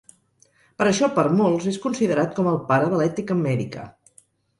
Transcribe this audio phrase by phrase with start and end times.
[0.81, 3.85] Per això per molts és considerat com el pare de l'ètica mèdica.